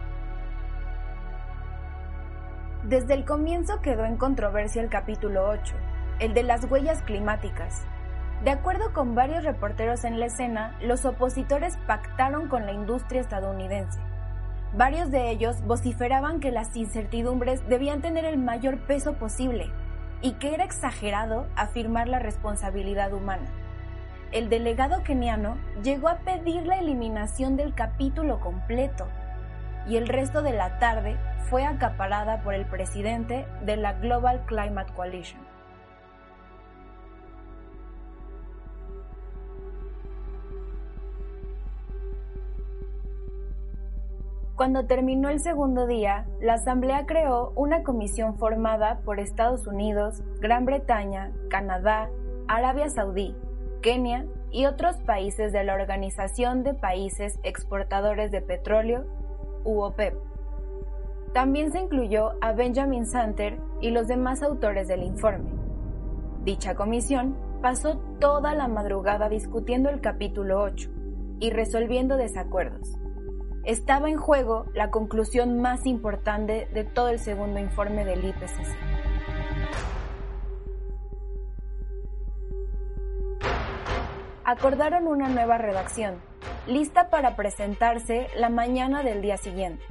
Desde 2.85 3.15
el 3.15 3.25
comienzo 3.25 3.81
quedó 3.81 4.05
en 4.05 4.17
controversia 4.17 4.83
el 4.83 4.89
capítulo 4.89 5.49
8, 5.49 5.75
el 6.21 6.35
de 6.35 6.43
las 6.43 6.65
huellas 6.71 7.03
climáticas. 7.03 7.85
De 8.45 8.51
acuerdo 8.51 8.93
con 8.93 9.15
varios 9.15 9.45
reporteros 9.45 10.05
en 10.05 10.21
la 10.21 10.27
escena, 10.27 10.77
los 10.81 11.05
opositores 11.05 11.77
pactaron 11.87 12.49
con 12.49 12.67
la 12.67 12.73
industria 12.73 13.21
estadounidense. 13.21 13.99
Varios 14.75 15.11
de 15.11 15.31
ellos 15.31 15.63
vociferaban 15.67 16.39
que 16.39 16.53
las 16.53 16.77
incertidumbres 16.77 17.67
debían 17.69 18.03
tener 18.03 18.25
el 18.25 18.39
mayor 18.39 18.79
peso 18.87 19.15
posible 19.15 19.71
y 20.23 20.33
que 20.33 20.55
era 20.55 20.65
exagerado 20.65 21.47
afirmar 21.57 22.09
la 22.09 22.19
responsabilidad 22.19 23.13
humana 23.13 23.47
el 24.33 24.49
delegado 24.49 25.03
keniano 25.03 25.57
llegó 25.83 26.09
a 26.09 26.19
pedir 26.19 26.67
la 26.67 26.79
eliminación 26.79 27.57
del 27.57 27.75
capítulo 27.75 28.41
completo 28.41 29.07
y 29.89 29.97
el 29.97 30.09
resto 30.09 30.43
de 30.43 30.53
la 30.53 30.79
tarde 30.79 31.17
fue 31.49 31.65
acaparada 31.65 32.43
por 32.43 32.55
el 32.55 32.67
presidente 32.67 33.47
de 33.65 33.77
la 33.77 33.93
Global 33.95 34.45
Climate 34.47 34.93
Coalition. 34.95 35.41
Cuando 44.57 44.87
terminó 44.87 45.29
el 45.29 45.39
segundo 45.41 45.87
día, 45.87 46.27
la 46.41 46.55
Asamblea 46.55 47.05
creó 47.05 47.53
una 47.57 47.83
comisión 47.83 48.39
formada 48.39 49.01
por 49.05 49.21
Estados 49.21 49.67
Unidos, 49.67 50.23
Gran 50.41 50.65
Bretaña, 50.65 51.31
Canadá, 51.51 52.09
Arabia 52.49 52.89
Saudí, 52.89 53.37
Kenia 53.81 54.27
y 54.51 54.67
otros 54.67 54.97
países 54.97 55.53
de 55.53 55.65
la 55.65 55.75
Organización 55.75 56.63
de 56.63 56.75
Países 56.75 57.39
Exportadores 57.43 58.31
de 58.31 58.41
Petróleo, 58.41 59.05
UOPEP. 59.65 60.15
También 61.33 61.73
se 61.73 61.81
incluyó 61.81 62.33
a 62.41 62.53
Benjamin 62.53 63.07
Santer 63.07 63.59
y 63.81 63.91
los 63.91 64.09
demás 64.09 64.43
autores 64.43 64.89
del 64.89 65.03
informe. 65.03 65.51
Dicha 66.45 66.75
comisión 66.75 67.37
pasó 67.61 67.99
toda 68.21 68.55
la 68.55 68.69
madrugada 68.69 69.29
discutiendo 69.29 69.91
el 69.91 70.01
capítulo 70.01 70.63
8 70.63 70.91
y 71.41 71.51
resolviendo 71.51 72.17
desacuerdos. 72.17 72.97
estaba 73.65 74.09
en 74.09 74.17
juego 74.17 74.67
la 74.75 74.91
conclusión 74.93 75.61
más 75.61 75.87
importante 75.87 76.69
de 76.73 76.85
todo 76.85 77.09
el 77.09 77.19
segundo 77.19 77.59
informe 77.59 78.05
del 78.05 78.25
IPCC. 78.25 78.96
Acordaron 84.49 85.09
una 85.09 85.29
nueva 85.29 85.59
redacción, 85.59 86.21
lista 86.69 87.11
para 87.11 87.35
presentarse 87.35 88.29
la 88.37 88.49
mañana 88.49 89.03
del 89.03 89.21
día 89.21 89.39
siguiente, 89.39 89.83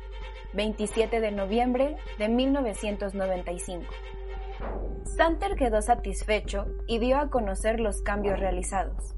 27 0.54 1.20
de 1.20 1.32
noviembre 1.32 1.98
de 2.18 2.30
1995. 2.30 3.84
Santer 5.18 5.56
quedó 5.58 5.82
satisfecho 5.82 6.68
y 6.88 7.00
dio 7.00 7.18
a 7.18 7.30
conocer 7.30 7.82
los 7.82 8.02
cambios 8.02 8.40
realizados. 8.40 9.18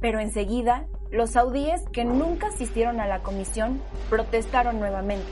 Pero 0.00 0.18
enseguida, 0.18 0.88
los 1.12 1.30
saudíes 1.30 1.84
que 1.92 2.04
nunca 2.04 2.48
asistieron 2.48 2.98
a 2.98 3.06
la 3.06 3.22
comisión 3.22 3.80
protestaron 4.10 4.80
nuevamente. 4.80 5.30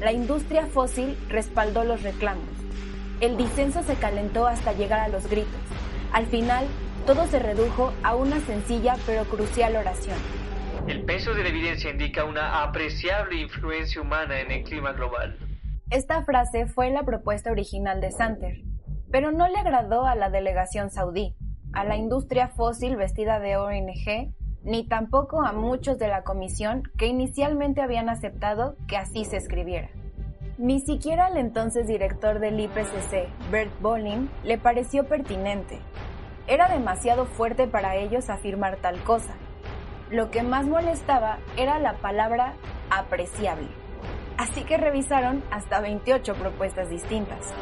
La 0.00 0.10
industria 0.10 0.66
fósil 0.66 1.16
respaldó 1.28 1.84
los 1.84 2.02
reclamos. 2.02 2.48
El 3.20 3.36
disenso 3.36 3.84
se 3.84 3.94
calentó 3.94 4.48
hasta 4.48 4.72
llegar 4.72 4.98
a 4.98 5.08
los 5.08 5.28
gritos. 5.28 5.60
Al 6.12 6.26
final, 6.26 6.66
todo 7.08 7.26
se 7.26 7.38
redujo 7.38 7.94
a 8.02 8.14
una 8.14 8.38
sencilla 8.40 8.94
pero 9.06 9.24
crucial 9.24 9.76
oración. 9.76 10.18
El 10.86 11.06
peso 11.06 11.32
de 11.32 11.42
la 11.42 11.48
evidencia 11.48 11.90
indica 11.90 12.24
una 12.24 12.62
apreciable 12.62 13.40
influencia 13.40 14.02
humana 14.02 14.38
en 14.40 14.50
el 14.50 14.62
clima 14.62 14.92
global. 14.92 15.38
Esta 15.88 16.22
frase 16.24 16.66
fue 16.66 16.90
la 16.90 17.04
propuesta 17.04 17.50
original 17.50 18.02
de 18.02 18.12
Santer, 18.12 18.58
pero 19.10 19.32
no 19.32 19.48
le 19.48 19.56
agradó 19.56 20.04
a 20.04 20.16
la 20.16 20.28
delegación 20.28 20.90
saudí, 20.90 21.34
a 21.72 21.82
la 21.84 21.96
industria 21.96 22.48
fósil 22.48 22.96
vestida 22.96 23.40
de 23.40 23.56
ONG, 23.56 24.34
ni 24.62 24.86
tampoco 24.86 25.40
a 25.40 25.52
muchos 25.52 25.98
de 25.98 26.08
la 26.08 26.24
comisión 26.24 26.82
que 26.98 27.06
inicialmente 27.06 27.80
habían 27.80 28.10
aceptado 28.10 28.76
que 28.86 28.98
así 28.98 29.24
se 29.24 29.38
escribiera. 29.38 29.88
Ni 30.58 30.80
siquiera 30.80 31.24
al 31.24 31.38
entonces 31.38 31.86
director 31.86 32.38
del 32.38 32.60
IPCC, 32.60 33.50
Bert 33.50 33.72
Bolin, 33.80 34.28
le 34.44 34.58
pareció 34.58 35.04
pertinente. 35.04 35.78
Era 36.48 36.66
demasiado 36.66 37.26
fuerte 37.26 37.66
para 37.66 37.96
ellos 37.96 38.30
afirmar 38.30 38.78
tal 38.78 38.98
cosa. 39.04 39.34
Lo 40.10 40.30
que 40.30 40.42
más 40.42 40.66
molestaba 40.66 41.40
era 41.58 41.78
la 41.78 41.98
palabra 41.98 42.54
apreciable. 42.88 43.68
Así 44.38 44.64
que 44.64 44.78
revisaron 44.78 45.44
hasta 45.50 45.80
28 45.80 46.32
propuestas 46.36 46.88
distintas. 46.88 47.52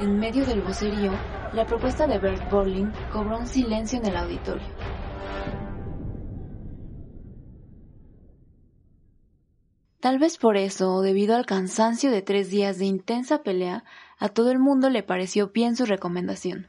En 0.00 0.18
medio 0.18 0.44
del 0.44 0.62
vocerío, 0.62 1.12
la 1.52 1.64
propuesta 1.64 2.08
de 2.08 2.18
Bert 2.18 2.50
Borling 2.50 2.90
cobró 3.12 3.38
un 3.38 3.46
silencio 3.46 4.00
en 4.00 4.06
el 4.06 4.16
auditorio. 4.16 4.66
Tal 10.00 10.18
vez 10.18 10.38
por 10.38 10.56
eso, 10.56 10.92
o 10.92 11.02
debido 11.02 11.36
al 11.36 11.46
cansancio 11.46 12.10
de 12.10 12.22
tres 12.22 12.50
días 12.50 12.78
de 12.78 12.86
intensa 12.86 13.44
pelea, 13.44 13.84
a 14.18 14.28
todo 14.30 14.50
el 14.50 14.58
mundo 14.58 14.90
le 14.90 15.04
pareció 15.04 15.50
bien 15.50 15.76
su 15.76 15.86
recomendación. 15.86 16.66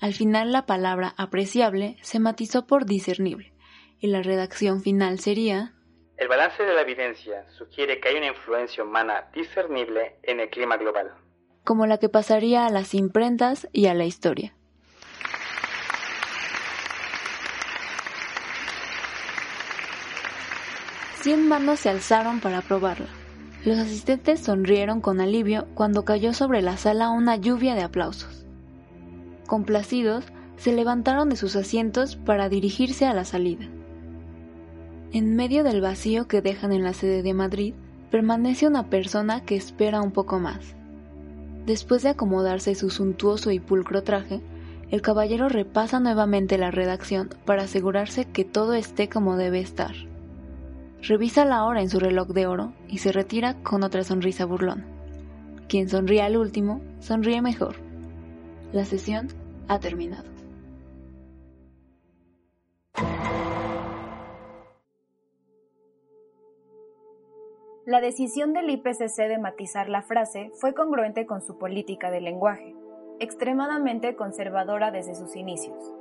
Al 0.00 0.14
final 0.14 0.52
la 0.52 0.64
palabra 0.64 1.14
apreciable 1.18 1.98
se 2.00 2.18
matizó 2.18 2.66
por 2.66 2.86
discernible, 2.86 3.52
y 3.98 4.06
la 4.06 4.22
redacción 4.22 4.80
final 4.80 5.18
sería 5.18 5.74
el 6.22 6.28
balance 6.28 6.62
de 6.62 6.72
la 6.72 6.82
evidencia 6.82 7.44
sugiere 7.50 7.98
que 7.98 8.08
hay 8.08 8.14
una 8.14 8.28
influencia 8.28 8.84
humana 8.84 9.28
discernible 9.34 10.18
en 10.22 10.38
el 10.38 10.50
clima 10.50 10.76
global. 10.76 11.12
Como 11.64 11.84
la 11.86 11.98
que 11.98 12.08
pasaría 12.08 12.64
a 12.64 12.70
las 12.70 12.94
imprentas 12.94 13.68
y 13.72 13.86
a 13.86 13.94
la 13.94 14.04
historia. 14.04 14.54
Cien 21.16 21.48
manos 21.48 21.80
se 21.80 21.88
alzaron 21.88 22.38
para 22.38 22.58
aprobarla. 22.58 23.08
Los 23.64 23.78
asistentes 23.78 24.38
sonrieron 24.38 25.00
con 25.00 25.20
alivio 25.20 25.66
cuando 25.74 26.04
cayó 26.04 26.34
sobre 26.34 26.62
la 26.62 26.76
sala 26.76 27.10
una 27.10 27.34
lluvia 27.34 27.74
de 27.74 27.82
aplausos. 27.82 28.46
Complacidos, 29.48 30.24
se 30.56 30.72
levantaron 30.72 31.28
de 31.30 31.36
sus 31.36 31.56
asientos 31.56 32.14
para 32.14 32.48
dirigirse 32.48 33.06
a 33.06 33.12
la 33.12 33.24
salida. 33.24 33.68
En 35.12 35.36
medio 35.36 35.62
del 35.62 35.82
vacío 35.82 36.26
que 36.26 36.40
dejan 36.40 36.72
en 36.72 36.84
la 36.84 36.94
sede 36.94 37.22
de 37.22 37.34
Madrid, 37.34 37.74
permanece 38.10 38.66
una 38.66 38.88
persona 38.88 39.44
que 39.44 39.56
espera 39.56 40.00
un 40.00 40.10
poco 40.10 40.38
más. 40.38 40.74
Después 41.66 42.02
de 42.02 42.08
acomodarse 42.08 42.74
su 42.74 42.88
suntuoso 42.88 43.50
y 43.50 43.60
pulcro 43.60 44.02
traje, 44.02 44.40
el 44.90 45.02
caballero 45.02 45.50
repasa 45.50 46.00
nuevamente 46.00 46.56
la 46.56 46.70
redacción 46.70 47.28
para 47.44 47.64
asegurarse 47.64 48.24
que 48.24 48.46
todo 48.46 48.72
esté 48.72 49.10
como 49.10 49.36
debe 49.36 49.60
estar. 49.60 49.94
Revisa 51.02 51.44
la 51.44 51.64
hora 51.64 51.82
en 51.82 51.90
su 51.90 52.00
reloj 52.00 52.28
de 52.28 52.46
oro 52.46 52.72
y 52.88 52.98
se 52.98 53.12
retira 53.12 53.62
con 53.62 53.84
otra 53.84 54.04
sonrisa 54.04 54.46
burlona. 54.46 54.86
Quien 55.68 55.90
sonríe 55.90 56.22
al 56.22 56.38
último, 56.38 56.80
sonríe 57.00 57.42
mejor. 57.42 57.76
La 58.72 58.86
sesión 58.86 59.28
ha 59.68 59.78
terminado. 59.78 60.31
La 67.84 68.00
decisión 68.00 68.52
del 68.52 68.70
IPCC 68.70 69.26
de 69.26 69.38
matizar 69.38 69.88
la 69.88 70.02
frase 70.02 70.52
fue 70.54 70.72
congruente 70.72 71.26
con 71.26 71.42
su 71.42 71.58
política 71.58 72.12
de 72.12 72.20
lenguaje, 72.20 72.76
extremadamente 73.18 74.14
conservadora 74.14 74.92
desde 74.92 75.16
sus 75.16 75.34
inicios. 75.34 75.92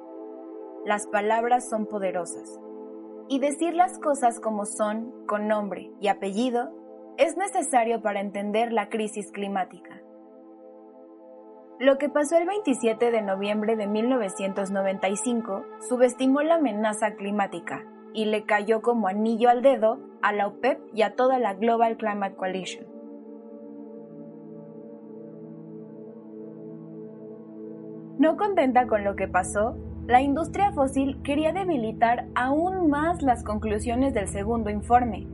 Las 0.86 1.08
palabras 1.08 1.68
son 1.68 1.88
poderosas, 1.88 2.60
y 3.30 3.40
decir 3.40 3.74
las 3.74 3.98
cosas 3.98 4.40
como 4.40 4.66
son, 4.66 5.26
con 5.26 5.48
nombre 5.48 5.92
y 6.00 6.10
apellido, 6.10 6.72
es 7.18 7.36
necesario 7.36 8.04
para 8.04 8.20
entender 8.20 8.72
la 8.72 8.90
crisis 8.90 9.32
climática. 9.32 10.04
Lo 11.80 11.98
que 11.98 12.10
pasó 12.10 12.38
el 12.38 12.46
27 12.46 13.10
de 13.10 13.24
noviembre 13.24 13.76
de 13.76 13.88
1995 13.88 15.66
subestimó 15.90 16.42
la 16.42 16.56
amenaza 16.56 17.16
climática 17.16 17.84
y 18.14 18.26
le 18.26 18.46
cayó 18.46 18.84
como 18.84 19.08
anillo 19.08 19.50
al 19.50 19.64
dedo 19.64 20.11
a 20.22 20.34
la 20.34 20.48
OPEP 20.48 20.80
y 20.94 21.02
a 21.02 21.16
toda 21.16 21.40
la 21.40 21.54
Global 21.54 21.98
Climate 21.98 22.36
Coalition. 22.36 22.86
No 28.20 28.38
contenta 28.38 28.86
con 28.86 29.04
lo 29.04 29.16
que 29.16 29.28
pasó, 29.28 29.78
la 30.08 30.22
industria 30.22 30.72
fósil 30.74 31.22
quería 31.24 31.54
debilitar 31.54 32.28
aún 32.36 32.90
más 32.90 33.22
las 33.22 33.44
conclusiones 33.44 34.14
del 34.14 34.28
segundo 34.28 34.70
informe. 34.70 35.28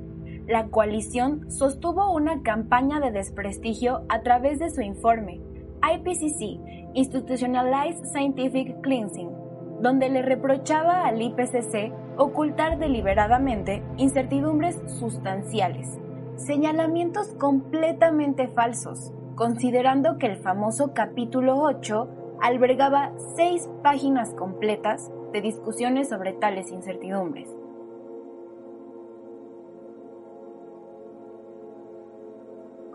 La 0.47 0.67
coalición 0.67 1.51
sostuvo 1.51 2.13
una 2.13 2.41
campaña 2.43 3.01
de 3.01 3.11
desprestigio 3.11 4.05
a 4.07 4.21
través 4.21 4.59
de 4.59 4.69
su 4.69 4.81
informe, 4.81 5.41
IPCC, 5.83 6.93
Institutionalized 6.93 8.05
Scientific 8.05 8.79
Cleansing, 8.81 9.31
donde 9.81 10.09
le 10.09 10.21
reprochaba 10.21 11.05
al 11.05 11.21
IPCC 11.21 11.91
ocultar 12.17 12.79
deliberadamente 12.79 13.83
incertidumbres 13.97 14.81
sustanciales, 14.99 15.87
señalamientos 16.35 17.33
completamente 17.35 18.47
falsos, 18.47 19.13
considerando 19.35 20.17
que 20.17 20.27
el 20.27 20.37
famoso 20.37 20.93
capítulo 20.93 21.61
8 21.61 22.37
albergaba 22.41 23.11
seis 23.35 23.69
páginas 23.83 24.33
completas 24.33 25.11
de 25.31 25.41
discusiones 25.41 26.09
sobre 26.09 26.33
tales 26.33 26.71
incertidumbres. 26.71 27.49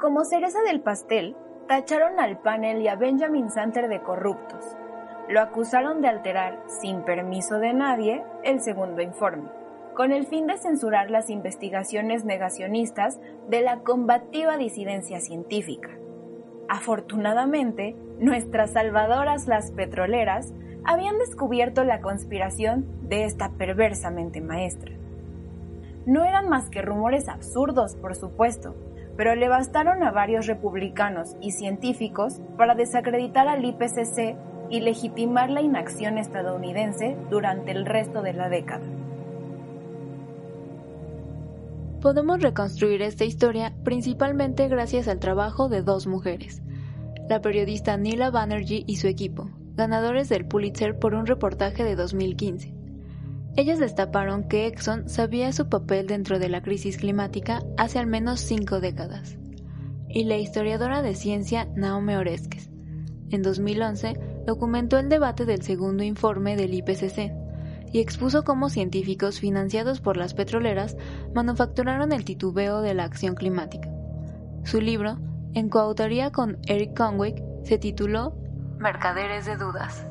Como 0.00 0.24
cereza 0.24 0.60
del 0.62 0.80
pastel, 0.80 1.36
tacharon 1.68 2.18
al 2.18 2.38
panel 2.38 2.82
y 2.82 2.88
a 2.88 2.96
Benjamin 2.96 3.50
Santer 3.50 3.88
de 3.88 4.02
corruptos, 4.02 4.76
lo 5.28 5.40
acusaron 5.40 6.00
de 6.00 6.08
alterar, 6.08 6.62
sin 6.66 7.02
permiso 7.02 7.58
de 7.58 7.72
nadie, 7.72 8.22
el 8.42 8.60
segundo 8.60 9.02
informe, 9.02 9.48
con 9.94 10.12
el 10.12 10.26
fin 10.26 10.46
de 10.46 10.58
censurar 10.58 11.10
las 11.10 11.30
investigaciones 11.30 12.24
negacionistas 12.24 13.20
de 13.48 13.62
la 13.62 13.80
combativa 13.80 14.56
disidencia 14.56 15.20
científica. 15.20 15.90
Afortunadamente, 16.68 17.96
nuestras 18.18 18.72
salvadoras 18.72 19.46
las 19.46 19.70
petroleras 19.72 20.52
habían 20.84 21.18
descubierto 21.18 21.84
la 21.84 22.00
conspiración 22.00 22.86
de 23.08 23.24
esta 23.24 23.50
perversamente 23.50 24.40
maestra. 24.40 24.92
No 26.06 26.24
eran 26.24 26.48
más 26.48 26.68
que 26.68 26.82
rumores 26.82 27.28
absurdos, 27.28 27.94
por 27.96 28.16
supuesto, 28.16 28.74
pero 29.16 29.34
le 29.34 29.48
bastaron 29.48 30.02
a 30.02 30.10
varios 30.10 30.46
republicanos 30.46 31.36
y 31.40 31.52
científicos 31.52 32.40
para 32.56 32.74
desacreditar 32.74 33.46
al 33.46 33.64
IPCC 33.64 34.36
y 34.72 34.80
legitimar 34.80 35.50
la 35.50 35.60
inacción 35.60 36.16
estadounidense 36.16 37.14
durante 37.30 37.72
el 37.72 37.84
resto 37.84 38.22
de 38.22 38.32
la 38.32 38.48
década. 38.48 38.86
Podemos 42.00 42.40
reconstruir 42.40 43.02
esta 43.02 43.24
historia 43.24 43.74
principalmente 43.84 44.68
gracias 44.68 45.08
al 45.08 45.20
trabajo 45.20 45.68
de 45.68 45.82
dos 45.82 46.06
mujeres, 46.06 46.62
la 47.28 47.42
periodista 47.42 47.98
Nila 47.98 48.30
Banerjee 48.30 48.82
y 48.86 48.96
su 48.96 49.08
equipo, 49.08 49.50
ganadores 49.76 50.30
del 50.30 50.46
Pulitzer 50.46 50.98
por 50.98 51.14
un 51.14 51.26
reportaje 51.26 51.84
de 51.84 51.94
2015. 51.94 52.74
Ellas 53.56 53.78
destaparon 53.78 54.48
que 54.48 54.66
Exxon 54.66 55.06
sabía 55.06 55.52
su 55.52 55.68
papel 55.68 56.06
dentro 56.06 56.38
de 56.38 56.48
la 56.48 56.62
crisis 56.62 56.96
climática 56.96 57.62
hace 57.76 57.98
al 57.98 58.06
menos 58.06 58.40
cinco 58.40 58.80
décadas. 58.80 59.36
Y 60.08 60.24
la 60.24 60.38
historiadora 60.38 61.02
de 61.02 61.14
ciencia 61.14 61.66
Naomi 61.76 62.14
Oreskes, 62.14 62.70
en 63.30 63.42
2011, 63.42 64.31
documentó 64.46 64.98
el 64.98 65.08
debate 65.08 65.44
del 65.44 65.62
segundo 65.62 66.02
informe 66.02 66.56
del 66.56 66.74
IPCC 66.74 67.32
y 67.92 68.00
expuso 68.00 68.42
cómo 68.44 68.70
científicos 68.70 69.38
financiados 69.38 70.00
por 70.00 70.16
las 70.16 70.34
petroleras 70.34 70.96
manufacturaron 71.34 72.12
el 72.12 72.24
titubeo 72.24 72.80
de 72.80 72.94
la 72.94 73.04
acción 73.04 73.34
climática. 73.34 73.90
Su 74.64 74.80
libro, 74.80 75.18
en 75.54 75.68
coautoría 75.68 76.32
con 76.32 76.58
Eric 76.66 76.96
Conwick, 76.96 77.42
se 77.64 77.78
tituló 77.78 78.34
Mercaderes 78.78 79.44
de 79.46 79.56
Dudas. 79.56 80.06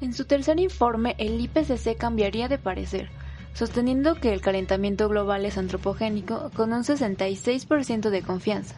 En 0.00 0.14
su 0.14 0.24
tercer 0.24 0.58
informe, 0.60 1.14
el 1.18 1.38
IPCC 1.40 1.96
cambiaría 1.98 2.48
de 2.48 2.56
parecer, 2.56 3.10
sosteniendo 3.52 4.14
que 4.14 4.32
el 4.32 4.40
calentamiento 4.40 5.08
global 5.08 5.44
es 5.44 5.58
antropogénico 5.58 6.50
con 6.56 6.72
un 6.72 6.84
66% 6.84 8.08
de 8.08 8.22
confianza, 8.22 8.76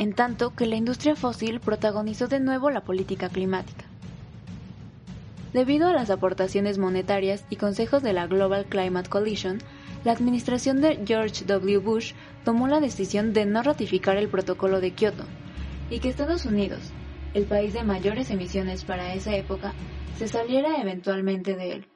en 0.00 0.14
tanto 0.14 0.54
que 0.56 0.64
la 0.66 0.76
industria 0.76 1.14
fósil 1.14 1.60
protagonizó 1.60 2.26
de 2.26 2.40
nuevo 2.40 2.70
la 2.70 2.80
política 2.80 3.28
climática. 3.28 3.84
Debido 5.52 5.88
a 5.88 5.92
las 5.92 6.08
aportaciones 6.08 6.78
monetarias 6.78 7.44
y 7.50 7.56
consejos 7.56 8.02
de 8.02 8.14
la 8.14 8.26
Global 8.26 8.64
Climate 8.64 9.10
Coalition, 9.10 9.58
la 10.02 10.12
administración 10.12 10.80
de 10.80 11.00
George 11.06 11.44
W. 11.44 11.78
Bush 11.80 12.14
tomó 12.46 12.66
la 12.66 12.80
decisión 12.80 13.34
de 13.34 13.44
no 13.44 13.62
ratificar 13.62 14.16
el 14.16 14.30
protocolo 14.30 14.80
de 14.80 14.92
Kioto 14.92 15.24
y 15.90 15.98
que 15.98 16.08
Estados 16.08 16.46
Unidos, 16.46 16.80
el 17.34 17.44
país 17.44 17.74
de 17.74 17.84
mayores 17.84 18.30
emisiones 18.30 18.86
para 18.86 19.12
esa 19.12 19.36
época, 19.36 19.74
se 20.16 20.28
saliera 20.28 20.80
eventualmente 20.80 21.56
de 21.56 21.72
él. 21.72 21.88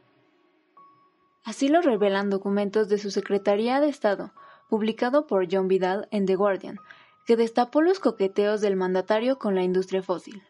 Así 1.43 1.69
lo 1.69 1.81
revelan 1.81 2.29
documentos 2.29 2.91
de 2.91 2.99
su 2.99 3.11
Secretaría 3.11 3.81
de 3.81 3.89
Estado, 3.89 4.35
publicado 4.69 5.27
por 5.27 5.47
John 5.51 5.69
Vidal 5.69 6.07
en 6.11 6.27
The 6.27 6.35
Guardian, 6.35 6.79
que 7.25 7.37
destapó 7.37 7.83
los 7.83 8.01
coqueteos 8.01 8.61
del 8.61 8.77
mandatario 8.77 9.39
con 9.39 9.55
la 9.55 9.63
industria 9.63 10.03
fósil. 10.03 10.43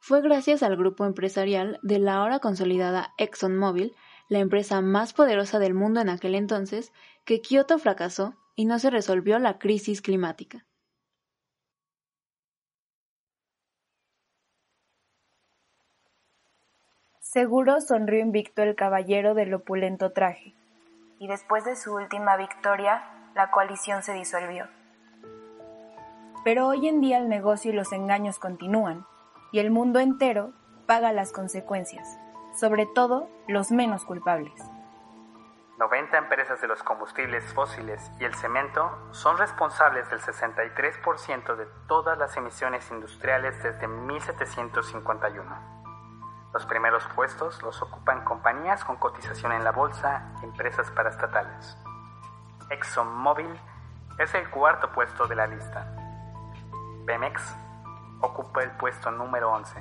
Fue 0.00 0.20
gracias 0.20 0.62
al 0.62 0.76
grupo 0.76 1.04
empresarial 1.04 1.78
de 1.82 1.98
la 1.98 2.16
ahora 2.16 2.40
consolidada 2.40 3.14
ExxonMobil 3.18 3.94
la 4.32 4.38
empresa 4.38 4.80
más 4.80 5.12
poderosa 5.12 5.58
del 5.58 5.74
mundo 5.74 6.00
en 6.00 6.08
aquel 6.08 6.34
entonces, 6.34 6.92
que 7.24 7.42
Kioto 7.42 7.78
fracasó 7.78 8.34
y 8.56 8.64
no 8.64 8.78
se 8.78 8.90
resolvió 8.90 9.38
la 9.38 9.58
crisis 9.58 10.00
climática. 10.00 10.64
Seguro 17.20 17.80
sonrió 17.80 18.20
invicto 18.20 18.62
el 18.62 18.74
caballero 18.74 19.34
del 19.34 19.54
opulento 19.54 20.12
traje, 20.12 20.54
y 21.18 21.28
después 21.28 21.64
de 21.64 21.76
su 21.76 21.94
última 21.94 22.36
victoria, 22.36 23.30
la 23.34 23.50
coalición 23.50 24.02
se 24.02 24.12
disolvió. 24.12 24.66
Pero 26.44 26.68
hoy 26.68 26.88
en 26.88 27.00
día 27.00 27.18
el 27.18 27.28
negocio 27.28 27.70
y 27.70 27.74
los 27.74 27.92
engaños 27.92 28.38
continúan, 28.38 29.06
y 29.52 29.58
el 29.58 29.70
mundo 29.70 30.00
entero 30.00 30.52
paga 30.86 31.12
las 31.12 31.32
consecuencias 31.32 32.18
sobre 32.54 32.86
todo 32.86 33.28
los 33.48 33.70
menos 33.70 34.04
culpables. 34.04 34.52
90 35.78 36.16
empresas 36.16 36.60
de 36.60 36.68
los 36.68 36.82
combustibles 36.82 37.44
fósiles 37.54 38.12
y 38.20 38.24
el 38.24 38.34
cemento 38.34 39.08
son 39.10 39.36
responsables 39.36 40.08
del 40.10 40.20
63% 40.20 41.56
de 41.56 41.66
todas 41.88 42.16
las 42.18 42.36
emisiones 42.36 42.88
industriales 42.90 43.60
desde 43.62 43.88
1751. 43.88 45.82
Los 46.52 46.66
primeros 46.66 47.04
puestos 47.16 47.62
los 47.62 47.80
ocupan 47.82 48.24
compañías 48.24 48.84
con 48.84 48.96
cotización 48.96 49.52
en 49.52 49.64
la 49.64 49.72
bolsa 49.72 50.34
y 50.40 50.44
empresas 50.44 50.90
paraestatales. 50.90 51.76
ExxonMobil 52.70 53.58
es 54.18 54.34
el 54.34 54.48
cuarto 54.50 54.92
puesto 54.92 55.26
de 55.26 55.34
la 55.34 55.46
lista. 55.46 56.01
Pemex 57.06 57.56
ocupa 58.20 58.62
el 58.62 58.70
puesto 58.72 59.10
número 59.10 59.52
11. 59.52 59.80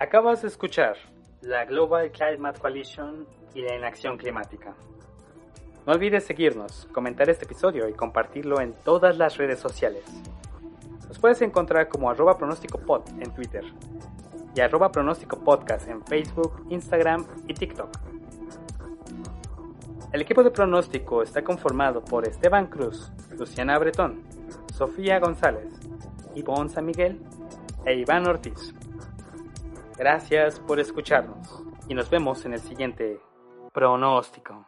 Acabas 0.00 0.42
de 0.42 0.48
escuchar 0.48 0.96
la 1.40 1.64
Global 1.64 2.10
Climate 2.12 2.60
Coalition 2.60 3.26
y 3.54 3.62
la 3.62 3.74
inacción 3.76 4.16
climática. 4.16 4.74
No 5.86 5.94
olvides 5.94 6.24
seguirnos, 6.24 6.86
comentar 6.92 7.30
este 7.30 7.46
episodio 7.46 7.88
y 7.88 7.94
compartirlo 7.94 8.60
en 8.60 8.74
todas 8.84 9.16
las 9.16 9.36
redes 9.36 9.58
sociales. 9.58 10.04
Nos 11.08 11.18
puedes 11.18 11.40
encontrar 11.40 11.88
como 11.88 12.10
arroba 12.10 12.36
pronóstico 12.36 12.78
pod 12.78 13.08
en 13.20 13.32
Twitter 13.34 13.64
y 14.54 14.60
arroba 14.60 14.92
pronóstico 14.92 15.38
podcast 15.38 15.88
en 15.88 16.04
Facebook, 16.04 16.66
Instagram 16.68 17.26
y 17.46 17.54
TikTok. 17.54 17.88
El 20.12 20.22
equipo 20.22 20.42
de 20.42 20.50
pronóstico 20.50 21.22
está 21.22 21.42
conformado 21.42 22.04
por 22.04 22.26
Esteban 22.26 22.66
Cruz, 22.66 23.10
Luciana 23.38 23.78
Bretón, 23.78 24.22
Sofía 24.74 25.18
González, 25.20 25.72
Ivonne 26.34 26.70
San 26.70 26.86
Miguel 26.86 27.20
e 27.84 27.94
Iván 27.94 28.26
Ortiz. 28.26 28.74
Gracias 29.96 30.60
por 30.60 30.80
escucharnos 30.80 31.62
y 31.88 31.94
nos 31.94 32.10
vemos 32.10 32.44
en 32.44 32.52
el 32.52 32.60
siguiente 32.60 33.20
pronóstico. 33.72 34.66